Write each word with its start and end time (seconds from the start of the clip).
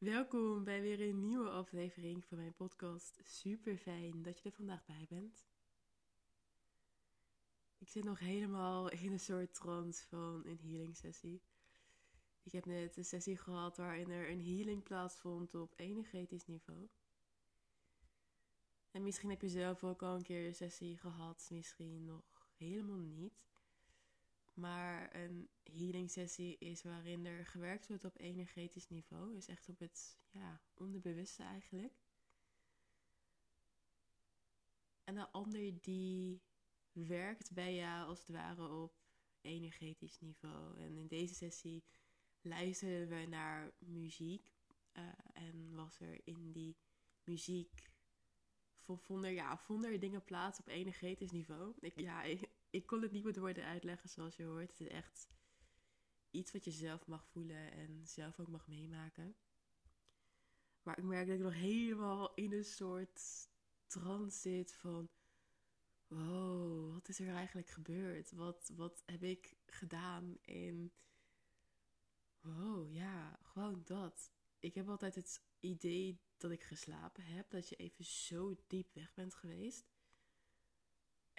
Welkom 0.00 0.64
bij 0.64 0.80
weer 0.80 1.00
een 1.00 1.20
nieuwe 1.20 1.50
aflevering 1.50 2.24
van 2.24 2.38
mijn 2.38 2.54
podcast. 2.54 3.20
Super 3.24 3.76
fijn 3.76 4.22
dat 4.22 4.38
je 4.38 4.48
er 4.48 4.54
vandaag 4.54 4.84
bij 4.84 5.06
bent. 5.08 5.44
Ik 7.78 7.88
zit 7.88 8.04
nog 8.04 8.18
helemaal 8.18 8.90
in 8.90 9.12
een 9.12 9.20
soort 9.20 9.54
trance 9.54 10.06
van 10.06 10.42
een 10.44 10.58
healing 10.62 10.96
sessie. 10.96 11.42
Ik 12.42 12.52
heb 12.52 12.64
net 12.64 12.96
een 12.96 13.04
sessie 13.04 13.36
gehad 13.36 13.76
waarin 13.76 14.10
er 14.10 14.30
een 14.30 14.44
healing 14.44 14.82
plaatsvond 14.82 15.54
op 15.54 15.72
energetisch 15.76 16.46
niveau. 16.46 16.88
En 18.90 19.02
misschien 19.02 19.30
heb 19.30 19.40
je 19.40 19.48
zelf 19.48 19.84
ook 19.84 20.02
al 20.02 20.14
een 20.14 20.22
keer 20.22 20.46
een 20.46 20.54
sessie 20.54 20.98
gehad, 20.98 21.48
misschien 21.50 22.04
nog 22.04 22.48
helemaal 22.56 22.98
niet. 22.98 23.49
Maar 24.60 25.14
een 25.14 25.48
healing 25.62 26.10
sessie 26.10 26.58
is 26.58 26.82
waarin 26.82 27.26
er 27.26 27.46
gewerkt 27.46 27.88
wordt 27.88 28.04
op 28.04 28.18
energetisch 28.18 28.88
niveau. 28.88 29.34
Dus 29.34 29.46
echt 29.46 29.68
op 29.68 29.78
het 29.78 30.18
ja, 30.30 30.60
onderbewuste 30.74 31.42
eigenlijk. 31.42 31.94
En 35.04 35.14
de 35.14 35.30
ander 35.30 35.80
die 35.80 36.42
werkt 36.92 37.52
bij 37.52 37.74
jou 37.74 38.08
als 38.08 38.18
het 38.18 38.28
ware 38.28 38.68
op 38.68 38.94
energetisch 39.40 40.20
niveau. 40.20 40.80
En 40.80 40.96
in 40.96 41.06
deze 41.06 41.34
sessie 41.34 41.84
luisterden 42.40 43.08
we 43.08 43.26
naar 43.26 43.72
muziek. 43.78 44.52
Uh, 44.92 45.08
en 45.32 45.74
was 45.74 46.00
er 46.00 46.20
in 46.24 46.52
die 46.52 46.76
muziek 47.24 47.90
vonden 48.98 49.30
er, 49.30 49.36
ja, 49.36 49.58
vonden 49.58 49.92
er 49.92 50.00
dingen 50.00 50.24
plaats 50.24 50.60
op 50.60 50.68
energetisch 50.68 51.30
niveau. 51.30 51.74
Ik, 51.80 52.00
ja, 52.00 52.22
ik 52.70 52.86
kon 52.86 53.02
het 53.02 53.12
niet 53.12 53.24
met 53.24 53.38
woorden 53.38 53.64
uitleggen 53.64 54.08
zoals 54.08 54.36
je 54.36 54.44
hoort. 54.44 54.70
Het 54.70 54.80
is 54.80 54.88
echt 54.88 55.28
iets 56.30 56.52
wat 56.52 56.64
je 56.64 56.70
zelf 56.70 57.06
mag 57.06 57.26
voelen 57.26 57.72
en 57.72 58.06
zelf 58.06 58.40
ook 58.40 58.48
mag 58.48 58.66
meemaken. 58.66 59.36
Maar 60.82 60.98
ik 60.98 61.04
merk 61.04 61.26
dat 61.26 61.36
ik 61.36 61.42
nog 61.42 61.54
helemaal 61.54 62.34
in 62.34 62.52
een 62.52 62.64
soort 62.64 63.48
trance 63.86 64.38
zit 64.38 64.74
van... 64.74 65.10
Wow, 66.06 66.92
wat 66.92 67.08
is 67.08 67.20
er 67.20 67.34
eigenlijk 67.34 67.68
gebeurd? 67.68 68.32
Wat, 68.32 68.72
wat 68.76 69.02
heb 69.06 69.22
ik 69.22 69.56
gedaan? 69.66 70.38
En 70.42 70.92
wow, 72.40 72.92
ja, 72.92 73.38
gewoon 73.42 73.82
dat. 73.84 74.30
Ik 74.58 74.74
heb 74.74 74.88
altijd 74.88 75.14
het 75.14 75.42
idee 75.60 76.20
dat 76.36 76.50
ik 76.50 76.62
geslapen 76.62 77.24
heb, 77.24 77.50
dat 77.50 77.68
je 77.68 77.76
even 77.76 78.04
zo 78.04 78.56
diep 78.66 78.94
weg 78.94 79.14
bent 79.14 79.34
geweest. 79.34 79.86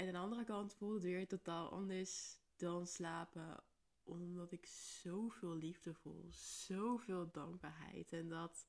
En 0.02 0.08
aan 0.08 0.14
de 0.14 0.20
andere 0.20 0.44
kant 0.44 0.74
voelde 0.74 0.94
het 0.96 1.04
weer 1.04 1.28
totaal 1.28 1.70
anders 1.70 2.40
dan 2.56 2.88
slapen. 2.88 3.64
Omdat 4.04 4.52
ik 4.52 4.66
zoveel 4.66 5.56
liefde 5.56 5.94
voel. 5.94 6.28
Zoveel 6.32 7.32
dankbaarheid. 7.32 8.12
En 8.12 8.30
dat, 8.30 8.68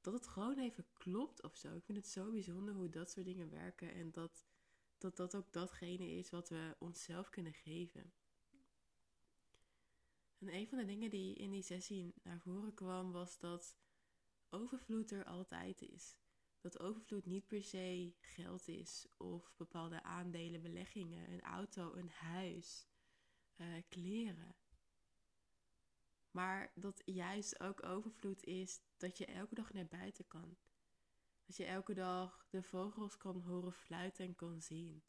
dat 0.00 0.14
het 0.14 0.26
gewoon 0.26 0.58
even 0.58 0.86
klopt 0.92 1.42
of 1.42 1.56
zo. 1.56 1.74
Ik 1.74 1.84
vind 1.84 1.98
het 1.98 2.08
zo 2.08 2.30
bijzonder 2.30 2.74
hoe 2.74 2.88
dat 2.88 3.10
soort 3.10 3.26
dingen 3.26 3.50
werken. 3.50 3.94
En 3.94 4.10
dat 4.10 4.46
dat, 4.98 5.16
dat 5.16 5.34
ook 5.34 5.52
datgene 5.52 6.10
is 6.10 6.30
wat 6.30 6.48
we 6.48 6.76
onszelf 6.78 7.30
kunnen 7.30 7.54
geven. 7.54 8.12
En 10.38 10.54
een 10.54 10.68
van 10.68 10.78
de 10.78 10.84
dingen 10.84 11.10
die 11.10 11.34
in 11.34 11.50
die 11.50 11.62
sessie 11.62 12.14
naar 12.22 12.40
voren 12.40 12.74
kwam 12.74 13.12
was 13.12 13.38
dat 13.38 13.76
overvloed 14.50 15.10
er 15.10 15.24
altijd 15.24 15.82
is 15.82 16.16
dat 16.64 16.78
overvloed 16.78 17.26
niet 17.26 17.46
per 17.46 17.62
se 17.62 18.14
geld 18.20 18.68
is 18.68 19.06
of 19.16 19.54
bepaalde 19.56 20.02
aandelen, 20.02 20.62
beleggingen, 20.62 21.32
een 21.32 21.40
auto, 21.40 21.94
een 21.94 22.10
huis, 22.10 22.86
uh, 23.56 23.82
kleren. 23.88 24.56
Maar 26.30 26.72
dat 26.74 27.02
juist 27.04 27.60
ook 27.60 27.82
overvloed 27.82 28.44
is 28.44 28.80
dat 28.96 29.18
je 29.18 29.26
elke 29.26 29.54
dag 29.54 29.72
naar 29.72 29.86
buiten 29.86 30.26
kan. 30.26 30.56
Dat 31.46 31.56
je 31.56 31.64
elke 31.64 31.94
dag 31.94 32.46
de 32.50 32.62
vogels 32.62 33.16
kan 33.16 33.40
horen 33.40 33.72
fluiten 33.72 34.26
en 34.26 34.34
kan 34.34 34.60
zien. 34.60 35.02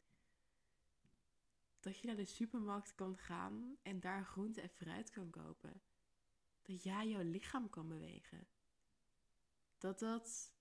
Dat 1.80 1.98
je 1.98 2.06
naar 2.06 2.16
de 2.16 2.24
supermarkt 2.24 2.94
kan 2.94 3.16
gaan 3.16 3.76
en 3.82 4.00
daar 4.00 4.24
groente 4.24 4.60
en 4.60 4.70
fruit 4.70 5.10
kan 5.10 5.30
kopen. 5.30 5.82
Dat 6.62 6.82
jij 6.82 7.08
jouw 7.08 7.22
lichaam 7.22 7.70
kan 7.70 7.88
bewegen. 7.88 8.48
Dat 9.78 9.98
dat 9.98 10.55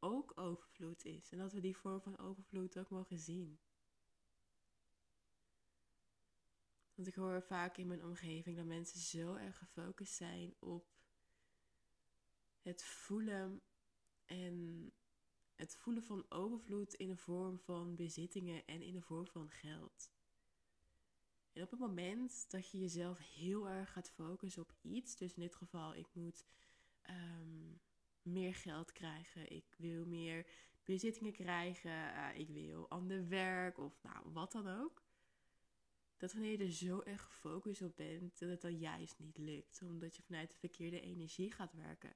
ook 0.00 0.32
overvloed 0.34 1.04
is. 1.04 1.32
En 1.32 1.38
dat 1.38 1.52
we 1.52 1.60
die 1.60 1.76
vorm 1.76 2.00
van 2.00 2.18
overvloed 2.18 2.78
ook 2.78 2.90
mogen 2.90 3.18
zien. 3.18 3.58
Want 6.94 7.08
ik 7.08 7.14
hoor 7.14 7.42
vaak 7.42 7.76
in 7.76 7.86
mijn 7.86 8.04
omgeving 8.04 8.56
dat 8.56 8.66
mensen 8.66 9.00
zo 9.00 9.34
erg 9.34 9.58
gefocust 9.58 10.14
zijn 10.14 10.54
op 10.58 10.86
het 12.62 12.84
voelen 12.84 13.60
en 14.26 14.92
het 15.54 15.76
voelen 15.76 16.02
van 16.02 16.24
overvloed 16.28 16.94
in 16.94 17.08
de 17.08 17.16
vorm 17.16 17.58
van 17.58 17.96
bezittingen 17.96 18.66
en 18.66 18.82
in 18.82 18.92
de 18.92 19.02
vorm 19.02 19.26
van 19.26 19.50
geld. 19.50 20.10
En 21.52 21.62
op 21.62 21.70
het 21.70 21.80
moment 21.80 22.50
dat 22.50 22.70
je 22.70 22.78
jezelf 22.78 23.18
heel 23.18 23.68
erg 23.68 23.92
gaat 23.92 24.10
focussen 24.10 24.62
op 24.62 24.74
iets, 24.82 25.16
dus 25.16 25.34
in 25.34 25.42
dit 25.42 25.54
geval, 25.54 25.94
ik 25.94 26.14
moet 26.14 26.44
ehm, 27.02 27.72
meer 28.22 28.54
geld 28.54 28.92
krijgen. 28.92 29.50
Ik 29.52 29.74
wil 29.76 30.06
meer 30.06 30.46
bezittingen 30.84 31.32
krijgen. 31.32 31.90
Uh, 31.90 32.38
ik 32.38 32.48
wil 32.48 32.88
ander 32.88 33.28
werk 33.28 33.78
of 33.78 34.02
nou, 34.02 34.32
wat 34.32 34.52
dan 34.52 34.68
ook. 34.68 35.02
Dat 36.16 36.32
wanneer 36.32 36.50
je 36.50 36.64
er 36.64 36.72
zo 36.72 37.00
erg 37.00 37.22
gefocust 37.22 37.82
op 37.82 37.96
bent, 37.96 38.38
dat 38.38 38.48
het 38.48 38.60
dan 38.60 38.78
juist 38.78 39.18
niet 39.18 39.38
lukt. 39.38 39.82
Omdat 39.82 40.16
je 40.16 40.22
vanuit 40.22 40.50
de 40.50 40.56
verkeerde 40.58 41.00
energie 41.00 41.52
gaat 41.52 41.72
werken. 41.72 42.14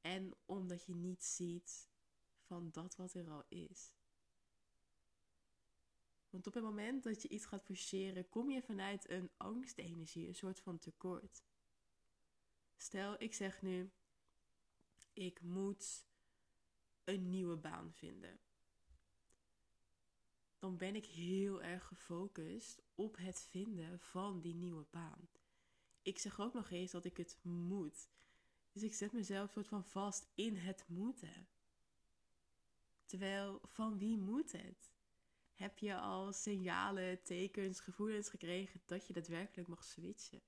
En 0.00 0.34
omdat 0.46 0.86
je 0.86 0.94
niet 0.94 1.24
ziet 1.24 1.90
van 2.38 2.70
dat 2.70 2.96
wat 2.96 3.14
er 3.14 3.30
al 3.30 3.44
is. 3.48 3.92
Want 6.30 6.46
op 6.46 6.54
het 6.54 6.62
moment 6.62 7.02
dat 7.02 7.22
je 7.22 7.28
iets 7.28 7.46
gaat 7.46 7.62
forceren, 7.62 8.28
kom 8.28 8.50
je 8.50 8.62
vanuit 8.62 9.10
een 9.10 9.30
angstenergie, 9.36 10.28
een 10.28 10.34
soort 10.34 10.60
van 10.60 10.78
tekort. 10.78 11.42
Stel, 12.76 13.22
ik 13.22 13.34
zeg 13.34 13.62
nu, 13.62 13.90
ik 15.18 15.42
moet 15.42 16.06
een 17.04 17.28
nieuwe 17.28 17.56
baan 17.56 17.92
vinden. 17.92 18.40
Dan 20.58 20.76
ben 20.76 20.96
ik 20.96 21.06
heel 21.06 21.62
erg 21.62 21.86
gefocust 21.86 22.82
op 22.94 23.16
het 23.16 23.46
vinden 23.50 24.00
van 24.00 24.40
die 24.40 24.54
nieuwe 24.54 24.86
baan. 24.90 25.28
Ik 26.02 26.18
zeg 26.18 26.40
ook 26.40 26.52
nog 26.52 26.70
eens 26.70 26.90
dat 26.90 27.04
ik 27.04 27.16
het 27.16 27.38
moet. 27.42 28.08
Dus 28.72 28.82
ik 28.82 28.94
zet 28.94 29.12
mezelf 29.12 29.50
soort 29.50 29.68
van 29.68 29.84
vast 29.84 30.26
in 30.34 30.56
het 30.56 30.84
moeten. 30.88 31.48
Terwijl, 33.04 33.60
van 33.64 33.98
wie 33.98 34.18
moet 34.18 34.52
het? 34.52 34.92
Heb 35.54 35.78
je 35.78 35.96
al 35.96 36.32
signalen, 36.32 37.22
tekens, 37.22 37.80
gevoelens 37.80 38.28
gekregen 38.28 38.80
dat 38.86 39.06
je 39.06 39.12
daadwerkelijk 39.12 39.68
mag 39.68 39.84
switchen? 39.84 40.42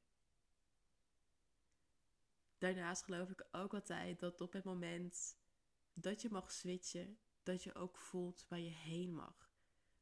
Daarnaast 2.61 3.03
geloof 3.03 3.31
ik 3.31 3.47
ook 3.51 3.75
altijd 3.75 4.21
dat 4.21 4.41
op 4.41 4.53
het 4.53 4.65
moment 4.65 5.37
dat 5.93 6.23
je 6.23 6.29
mag 6.31 6.53
switchen, 6.53 7.19
dat 7.43 7.63
je 7.63 7.75
ook 7.75 7.97
voelt 7.97 8.47
waar 8.49 8.59
je 8.59 8.71
heen 8.71 9.15
mag. 9.15 9.53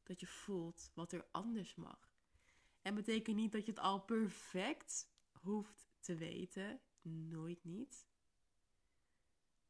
Dat 0.03 0.21
je 0.21 0.27
voelt 0.27 0.91
wat 0.95 1.13
er 1.13 1.27
anders 1.31 1.75
mag. 1.75 2.11
En 2.83 2.95
betekent 2.95 3.37
niet 3.37 3.53
dat 3.53 3.65
je 3.65 3.71
het 3.71 3.81
al 3.81 4.01
perfect 4.01 5.11
hoeft 5.33 5.91
te 6.01 6.17
weten. 6.17 6.81
Nooit 7.03 7.65
niet. 7.65 8.07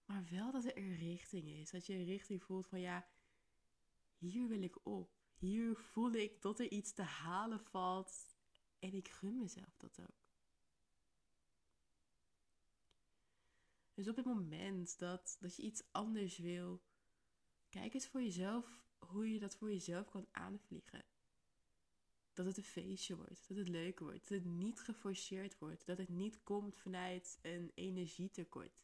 Maar 0.04 0.26
wel 0.30 0.52
dat 0.52 0.64
er 0.64 0.76
een 0.76 0.96
richting 0.96 1.48
is. 1.48 1.70
Dat 1.70 1.86
je 1.86 1.94
een 1.94 2.04
richting 2.04 2.42
voelt 2.42 2.68
van 2.68 2.80
ja, 2.80 3.08
hier 4.16 4.48
wil 4.48 4.62
ik 4.62 4.86
op. 4.86 5.16
Hier 5.34 5.76
voel 5.76 6.12
ik 6.12 6.42
dat 6.42 6.60
er 6.60 6.70
iets 6.70 6.92
te 6.92 7.02
halen 7.02 7.60
valt. 7.60 8.36
En 8.78 8.94
ik 8.94 9.08
gun 9.08 9.38
mezelf 9.38 9.76
dat 9.76 10.00
ook. 10.00 10.17
Dus 13.98 14.08
op 14.08 14.16
het 14.16 14.24
moment 14.24 14.98
dat, 14.98 15.36
dat 15.40 15.56
je 15.56 15.62
iets 15.62 15.82
anders 15.90 16.38
wil, 16.38 16.82
kijk 17.68 17.94
eens 17.94 18.06
voor 18.06 18.22
jezelf 18.22 18.82
hoe 18.98 19.32
je 19.32 19.38
dat 19.38 19.56
voor 19.56 19.70
jezelf 19.72 20.08
kan 20.08 20.26
aanvliegen. 20.30 21.04
Dat 22.32 22.46
het 22.46 22.56
een 22.56 22.64
feestje 22.64 23.16
wordt, 23.16 23.48
dat 23.48 23.56
het 23.56 23.68
leuk 23.68 23.98
wordt, 23.98 24.28
dat 24.28 24.38
het 24.38 24.44
niet 24.44 24.80
geforceerd 24.80 25.58
wordt, 25.58 25.86
dat 25.86 25.98
het 25.98 26.08
niet 26.08 26.42
komt 26.42 26.76
vanuit 26.76 27.38
een 27.42 27.72
energietekort. 27.74 28.82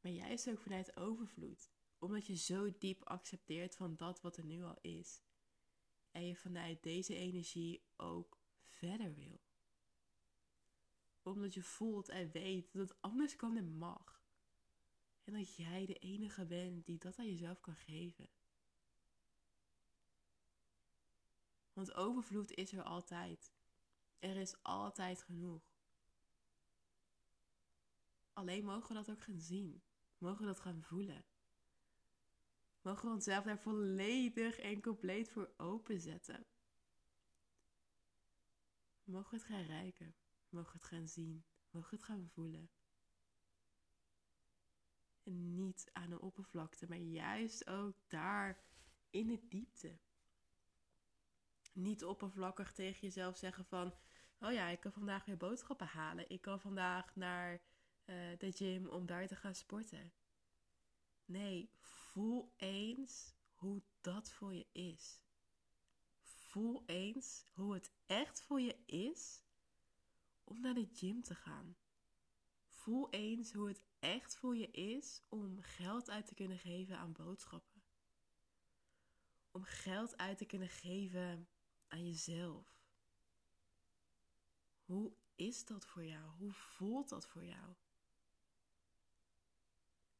Maar 0.00 0.12
juist 0.12 0.50
ook 0.50 0.60
vanuit 0.60 0.96
overvloed, 0.96 1.70
omdat 1.98 2.26
je 2.26 2.36
zo 2.36 2.70
diep 2.78 3.02
accepteert 3.04 3.76
van 3.76 3.96
dat 3.96 4.20
wat 4.20 4.36
er 4.36 4.44
nu 4.44 4.62
al 4.62 4.78
is. 4.80 5.22
En 6.10 6.26
je 6.26 6.36
vanuit 6.36 6.82
deze 6.82 7.14
energie 7.14 7.82
ook 7.96 8.38
verder 8.66 9.14
wil 9.14 9.40
omdat 11.22 11.54
je 11.54 11.62
voelt 11.62 12.08
en 12.08 12.30
weet 12.30 12.72
dat 12.72 12.88
het 12.88 12.96
anders 13.00 13.36
kan 13.36 13.56
en 13.56 13.76
mag. 13.76 14.22
En 15.24 15.32
dat 15.32 15.56
jij 15.56 15.86
de 15.86 15.94
enige 15.94 16.46
bent 16.46 16.86
die 16.86 16.98
dat 16.98 17.18
aan 17.18 17.30
jezelf 17.30 17.60
kan 17.60 17.76
geven. 17.76 18.28
Want 21.72 21.94
overvloed 21.94 22.52
is 22.52 22.72
er 22.72 22.82
altijd. 22.82 23.52
Er 24.18 24.36
is 24.36 24.62
altijd 24.62 25.22
genoeg. 25.22 25.62
Alleen 28.32 28.64
mogen 28.64 28.88
we 28.88 28.94
dat 28.94 29.10
ook 29.10 29.22
gaan 29.22 29.40
zien. 29.40 29.82
Mogen 30.18 30.40
we 30.40 30.46
dat 30.46 30.60
gaan 30.60 30.82
voelen. 30.82 31.24
Mogen 32.82 33.08
we 33.08 33.14
onszelf 33.14 33.44
daar 33.44 33.58
volledig 33.58 34.58
en 34.58 34.82
compleet 34.82 35.30
voor 35.30 35.52
openzetten. 35.56 36.46
Mogen 39.04 39.30
we 39.30 39.36
het 39.36 39.46
gaan 39.46 39.66
rijken. 39.66 40.14
Mogen 40.50 40.72
het 40.72 40.84
gaan 40.84 41.08
zien. 41.08 41.44
Mogen 41.70 41.96
het 41.96 42.06
gaan 42.06 42.28
voelen. 42.28 42.70
En 45.22 45.54
niet 45.54 45.90
aan 45.92 46.10
de 46.10 46.20
oppervlakte, 46.20 46.86
maar 46.88 46.98
juist 46.98 47.66
ook 47.68 47.96
daar 48.08 48.58
in 49.10 49.26
de 49.26 49.48
diepte. 49.48 49.98
Niet 51.72 52.04
oppervlakkig 52.04 52.72
tegen 52.72 53.00
jezelf 53.00 53.36
zeggen 53.36 53.64
van, 53.64 53.94
oh 54.40 54.52
ja, 54.52 54.68
ik 54.68 54.80
kan 54.80 54.92
vandaag 54.92 55.24
weer 55.24 55.36
boodschappen 55.36 55.86
halen. 55.86 56.30
Ik 56.30 56.40
kan 56.40 56.60
vandaag 56.60 57.16
naar 57.16 57.52
uh, 57.52 58.38
de 58.38 58.52
gym 58.52 58.86
om 58.86 59.06
daar 59.06 59.26
te 59.26 59.36
gaan 59.36 59.54
sporten. 59.54 60.12
Nee, 61.24 61.70
voel 61.80 62.52
eens 62.56 63.34
hoe 63.52 63.82
dat 64.00 64.32
voor 64.32 64.54
je 64.54 64.66
is. 64.72 65.22
Voel 66.22 66.82
eens 66.86 67.44
hoe 67.52 67.74
het 67.74 67.92
echt 68.06 68.42
voor 68.42 68.60
je 68.60 68.76
is 68.86 69.42
om 70.50 70.60
naar 70.60 70.74
de 70.74 70.88
gym 70.92 71.22
te 71.22 71.34
gaan. 71.34 71.76
Voel 72.66 73.10
eens 73.10 73.52
hoe 73.52 73.68
het 73.68 73.82
echt 73.98 74.36
voor 74.36 74.56
je 74.56 74.70
is 74.70 75.22
om 75.28 75.60
geld 75.60 76.10
uit 76.10 76.26
te 76.26 76.34
kunnen 76.34 76.58
geven 76.58 76.98
aan 76.98 77.12
boodschappen. 77.12 77.82
Om 79.50 79.62
geld 79.62 80.16
uit 80.16 80.38
te 80.38 80.44
kunnen 80.44 80.68
geven 80.68 81.48
aan 81.88 82.06
jezelf. 82.06 82.80
Hoe 84.84 85.12
is 85.34 85.64
dat 85.64 85.86
voor 85.86 86.04
jou? 86.04 86.30
Hoe 86.38 86.52
voelt 86.52 87.08
dat 87.08 87.26
voor 87.26 87.44
jou? 87.44 87.74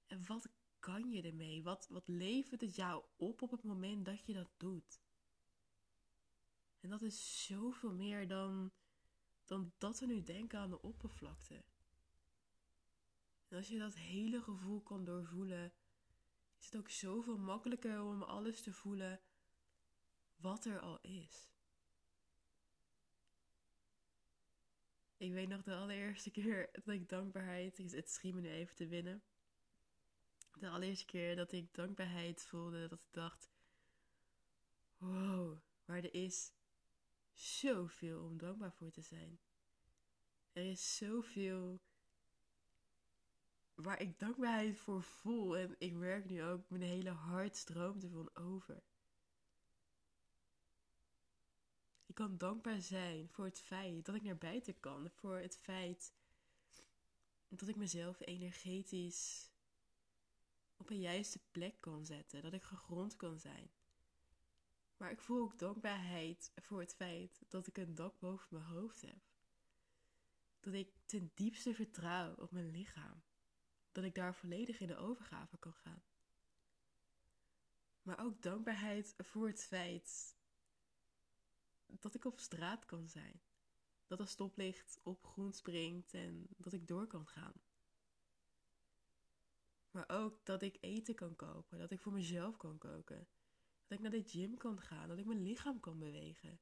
En 0.06 0.26
wat 0.26 0.48
kan 0.78 1.10
je 1.10 1.22
ermee? 1.22 1.62
Wat, 1.62 1.86
wat 1.88 2.08
levert 2.08 2.60
het 2.60 2.76
jou 2.76 3.04
op 3.16 3.42
op 3.42 3.50
het 3.50 3.62
moment 3.62 4.04
dat 4.04 4.26
je 4.26 4.32
dat 4.32 4.50
doet? 4.56 5.00
En 6.80 6.90
dat 6.90 7.02
is 7.02 7.46
zoveel 7.46 7.92
meer 7.92 8.28
dan, 8.28 8.72
dan 9.50 9.72
dat 9.78 9.98
we 9.98 10.06
nu 10.06 10.22
denken 10.22 10.58
aan 10.58 10.70
de 10.70 10.82
oppervlakte. 10.82 11.64
En 13.48 13.56
als 13.56 13.68
je 13.68 13.78
dat 13.78 13.96
hele 13.96 14.42
gevoel 14.42 14.80
kan 14.80 15.04
doorvoelen, 15.04 15.72
is 16.58 16.64
het 16.64 16.76
ook 16.76 16.90
zoveel 16.90 17.38
makkelijker 17.38 18.02
om 18.02 18.22
alles 18.22 18.62
te 18.62 18.72
voelen 18.72 19.20
wat 20.36 20.64
er 20.64 20.80
al 20.80 21.00
is. 21.00 21.52
Ik 25.16 25.32
weet 25.32 25.48
nog 25.48 25.62
de 25.62 25.74
allereerste 25.74 26.30
keer 26.30 26.70
dat 26.84 26.94
ik 26.94 27.08
dankbaarheid, 27.08 27.78
het 27.78 28.10
schiet 28.10 28.34
me 28.34 28.40
nu 28.40 28.50
even 28.50 28.76
te 28.76 28.86
winnen. 28.86 29.22
De 30.58 30.68
allereerste 30.68 31.04
keer 31.04 31.36
dat 31.36 31.52
ik 31.52 31.74
dankbaarheid 31.74 32.44
voelde, 32.44 32.88
dat 32.88 33.02
ik 33.02 33.12
dacht: 33.12 33.50
wow, 34.96 35.58
maar 35.84 35.98
er 35.98 36.14
is 36.14 36.52
zoveel 37.32 38.24
om 38.24 38.38
dankbaar 38.38 38.72
voor 38.72 38.90
te 38.90 39.02
zijn. 39.02 39.38
Er 40.52 40.70
is 40.70 40.96
zoveel 40.96 41.80
waar 43.74 44.00
ik 44.00 44.18
dankbaarheid 44.18 44.78
voor 44.78 45.02
voel. 45.02 45.56
En 45.56 45.74
ik 45.78 45.92
merk 45.92 46.24
nu 46.24 46.42
ook, 46.42 46.68
mijn 46.68 46.82
hele 46.82 47.10
hart 47.10 47.56
stroomt 47.56 48.02
ervan 48.02 48.30
over. 48.34 48.82
Ik 52.06 52.14
kan 52.14 52.38
dankbaar 52.38 52.80
zijn 52.80 53.28
voor 53.28 53.44
het 53.44 53.60
feit 53.60 54.04
dat 54.04 54.14
ik 54.14 54.22
naar 54.22 54.38
buiten 54.38 54.80
kan. 54.80 55.10
Voor 55.10 55.36
het 55.38 55.56
feit 55.56 56.12
dat 57.48 57.68
ik 57.68 57.76
mezelf 57.76 58.20
energetisch 58.20 59.50
op 60.76 60.90
een 60.90 61.00
juiste 61.00 61.40
plek 61.50 61.80
kan 61.80 62.04
zetten. 62.04 62.42
Dat 62.42 62.52
ik 62.52 62.62
gegrond 62.62 63.16
kan 63.16 63.38
zijn. 63.38 63.70
Maar 65.00 65.10
ik 65.10 65.20
voel 65.20 65.42
ook 65.42 65.58
dankbaarheid 65.58 66.52
voor 66.54 66.80
het 66.80 66.94
feit 66.94 67.42
dat 67.48 67.66
ik 67.66 67.76
een 67.76 67.94
dak 67.94 68.18
boven 68.18 68.46
mijn 68.50 68.64
hoofd 68.64 69.00
heb. 69.00 69.20
Dat 70.60 70.74
ik 70.74 70.92
ten 71.06 71.30
diepste 71.34 71.74
vertrouw 71.74 72.34
op 72.34 72.50
mijn 72.50 72.70
lichaam. 72.70 73.22
Dat 73.92 74.04
ik 74.04 74.14
daar 74.14 74.34
volledig 74.34 74.80
in 74.80 74.86
de 74.86 74.96
overgave 74.96 75.58
kan 75.58 75.72
gaan. 75.72 76.02
Maar 78.02 78.24
ook 78.24 78.42
dankbaarheid 78.42 79.14
voor 79.18 79.46
het 79.46 79.64
feit 79.64 80.36
dat 81.86 82.14
ik 82.14 82.24
op 82.24 82.38
straat 82.38 82.84
kan 82.84 83.08
zijn. 83.08 83.40
Dat 84.06 84.20
er 84.20 84.28
stoplicht 84.28 85.00
op 85.02 85.24
groen 85.24 85.52
springt 85.52 86.14
en 86.14 86.46
dat 86.56 86.72
ik 86.72 86.88
door 86.88 87.06
kan 87.06 87.26
gaan. 87.26 87.54
Maar 89.90 90.08
ook 90.08 90.44
dat 90.44 90.62
ik 90.62 90.76
eten 90.80 91.14
kan 91.14 91.36
kopen, 91.36 91.78
dat 91.78 91.90
ik 91.90 92.00
voor 92.00 92.12
mezelf 92.12 92.56
kan 92.56 92.78
koken. 92.78 93.28
Dat 93.90 93.98
ik 93.98 94.04
naar 94.04 94.22
de 94.22 94.28
gym 94.28 94.56
kan 94.56 94.80
gaan, 94.80 95.08
dat 95.08 95.18
ik 95.18 95.26
mijn 95.26 95.42
lichaam 95.42 95.80
kan 95.80 95.98
bewegen. 95.98 96.60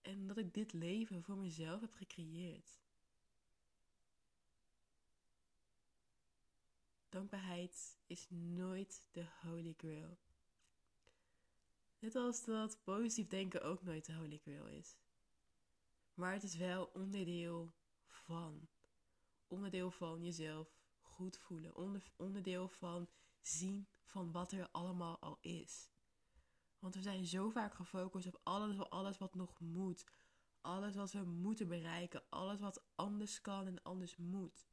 En 0.00 0.26
dat 0.26 0.36
ik 0.36 0.54
dit 0.54 0.72
leven 0.72 1.22
voor 1.22 1.36
mezelf 1.36 1.80
heb 1.80 1.94
gecreëerd. 1.94 2.80
Dankbaarheid 7.08 7.98
is 8.06 8.26
nooit 8.30 9.08
de 9.10 9.26
holy 9.40 9.74
grail. 9.76 10.18
Net 11.98 12.14
als 12.14 12.44
dat 12.44 12.82
positief 12.84 13.26
denken 13.26 13.62
ook 13.62 13.82
nooit 13.82 14.06
de 14.06 14.14
holy 14.14 14.38
grail 14.38 14.66
is. 14.66 14.96
Maar 16.14 16.32
het 16.32 16.42
is 16.42 16.56
wel 16.56 16.84
onderdeel 16.84 17.72
van. 18.06 18.68
Onderdeel 19.46 19.90
van 19.90 20.22
jezelf 20.22 20.80
goed 21.00 21.38
voelen. 21.38 22.02
onderdeel 22.16 22.68
van 22.68 23.08
zien 23.40 23.88
van 24.10 24.32
wat 24.32 24.52
er 24.52 24.68
allemaal 24.70 25.18
al 25.18 25.38
is. 25.40 25.90
Want 26.78 26.94
we 26.94 27.02
zijn 27.02 27.26
zo 27.26 27.50
vaak 27.50 27.74
gefocust 27.74 28.26
op 28.26 28.40
alles, 28.42 28.78
alles 28.90 29.18
wat 29.18 29.34
nog 29.34 29.60
moet. 29.60 30.04
Alles 30.60 30.94
wat 30.94 31.12
we 31.12 31.22
moeten 31.22 31.68
bereiken. 31.68 32.22
Alles 32.28 32.60
wat 32.60 32.84
anders 32.94 33.40
kan 33.40 33.66
en 33.66 33.82
anders 33.82 34.16
moet. 34.16 34.68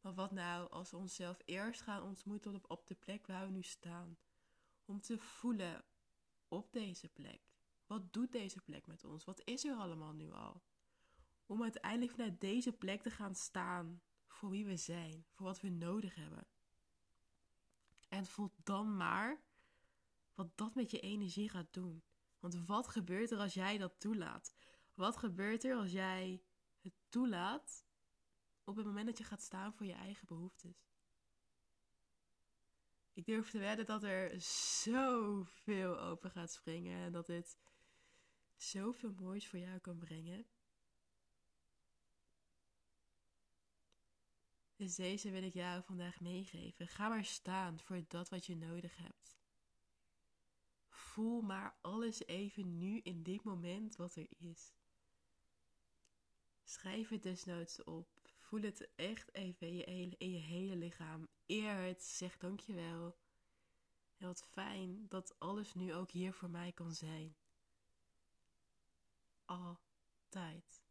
Maar 0.00 0.14
wat 0.14 0.30
nou 0.30 0.70
als 0.70 0.90
we 0.90 0.96
onszelf 0.96 1.38
eerst 1.44 1.80
gaan 1.80 2.02
ontmoeten 2.02 2.54
op, 2.54 2.70
op 2.70 2.86
de 2.86 2.94
plek 2.94 3.26
waar 3.26 3.46
we 3.46 3.52
nu 3.52 3.62
staan? 3.62 4.16
Om 4.84 5.00
te 5.00 5.18
voelen 5.18 5.84
op 6.48 6.72
deze 6.72 7.08
plek. 7.08 7.40
Wat 7.86 8.12
doet 8.12 8.32
deze 8.32 8.60
plek 8.60 8.86
met 8.86 9.04
ons? 9.04 9.24
Wat 9.24 9.40
is 9.44 9.64
er 9.64 9.76
allemaal 9.76 10.12
nu 10.12 10.32
al? 10.32 10.62
Om 11.46 11.62
uiteindelijk 11.62 12.10
vanuit 12.10 12.40
deze 12.40 12.72
plek 12.72 13.02
te 13.02 13.10
gaan 13.10 13.34
staan 13.34 14.02
voor 14.26 14.50
wie 14.50 14.66
we 14.66 14.76
zijn, 14.76 15.26
voor 15.30 15.46
wat 15.46 15.60
we 15.60 15.68
nodig 15.68 16.14
hebben. 16.14 16.46
En 18.12 18.26
voel 18.26 18.50
dan 18.62 18.96
maar 18.96 19.42
wat 20.34 20.56
dat 20.58 20.74
met 20.74 20.90
je 20.90 21.00
energie 21.00 21.48
gaat 21.48 21.72
doen. 21.72 22.02
Want 22.38 22.66
wat 22.66 22.88
gebeurt 22.88 23.30
er 23.30 23.38
als 23.38 23.54
jij 23.54 23.78
dat 23.78 24.00
toelaat? 24.00 24.54
Wat 24.94 25.16
gebeurt 25.16 25.64
er 25.64 25.76
als 25.76 25.92
jij 25.92 26.42
het 26.80 26.92
toelaat 27.08 27.84
op 28.64 28.76
het 28.76 28.86
moment 28.86 29.06
dat 29.06 29.18
je 29.18 29.24
gaat 29.24 29.42
staan 29.42 29.74
voor 29.74 29.86
je 29.86 29.92
eigen 29.92 30.26
behoeftes? 30.26 30.90
Ik 33.12 33.24
durf 33.24 33.50
te 33.50 33.58
wedden 33.58 33.86
dat 33.86 34.02
er 34.02 34.40
zoveel 34.82 36.00
open 36.00 36.30
gaat 36.30 36.52
springen 36.52 36.98
en 36.98 37.12
dat 37.12 37.26
dit 37.26 37.58
zoveel 38.56 39.12
moois 39.12 39.48
voor 39.48 39.58
jou 39.58 39.78
kan 39.78 39.98
brengen. 39.98 40.46
Deze 44.90 45.30
wil 45.30 45.42
ik 45.42 45.52
jou 45.52 45.82
vandaag 45.82 46.20
meegeven. 46.20 46.88
Ga 46.88 47.08
maar 47.08 47.24
staan 47.24 47.80
voor 47.80 48.04
dat 48.08 48.28
wat 48.28 48.46
je 48.46 48.56
nodig 48.56 48.96
hebt. 48.96 49.36
Voel 50.88 51.40
maar 51.40 51.76
alles 51.80 52.26
even 52.26 52.78
nu 52.78 53.00
in 53.02 53.22
dit 53.22 53.42
moment 53.44 53.96
wat 53.96 54.16
er 54.16 54.26
is. 54.38 54.72
Schrijf 56.64 57.08
het 57.08 57.22
desnoods 57.22 57.84
op. 57.84 58.08
Voel 58.38 58.62
het 58.62 58.88
echt 58.94 59.34
even 59.34 59.66
in 59.66 59.74
je 59.76 59.84
hele, 59.84 60.14
in 60.18 60.30
je 60.30 60.40
hele 60.40 60.76
lichaam. 60.76 61.28
Eer 61.46 61.76
het. 61.76 62.04
Zeg 62.04 62.38
dankjewel. 62.38 63.16
En 64.16 64.26
wat 64.26 64.44
fijn 64.50 65.08
dat 65.08 65.38
alles 65.38 65.74
nu 65.74 65.94
ook 65.94 66.10
hier 66.10 66.32
voor 66.32 66.50
mij 66.50 66.72
kan 66.72 66.94
zijn. 66.94 67.36
Altijd. 69.44 70.82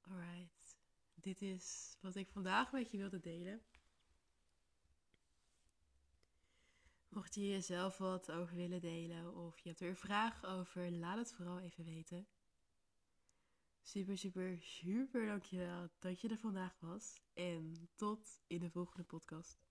Alright. 0.00 0.55
Dit 1.26 1.42
is 1.42 1.96
wat 2.00 2.16
ik 2.16 2.28
vandaag 2.28 2.72
met 2.72 2.90
je 2.90 2.96
wilde 2.96 3.20
delen. 3.20 3.62
Mocht 7.08 7.34
je 7.34 7.48
jezelf 7.48 7.98
wat 7.98 8.30
over 8.30 8.56
willen 8.56 8.80
delen 8.80 9.34
of 9.34 9.58
je 9.58 9.68
hebt 9.68 9.80
er 9.80 9.96
vragen 9.96 10.48
over, 10.48 10.90
laat 10.90 11.18
het 11.18 11.32
vooral 11.32 11.60
even 11.60 11.84
weten. 11.84 12.26
Super, 13.82 14.18
super, 14.18 14.56
super 14.60 15.26
dankjewel 15.26 15.88
dat 15.98 16.20
je 16.20 16.28
er 16.28 16.38
vandaag 16.38 16.80
was. 16.80 17.20
En 17.34 17.88
tot 17.94 18.42
in 18.46 18.58
de 18.58 18.70
volgende 18.70 19.04
podcast. 19.04 19.65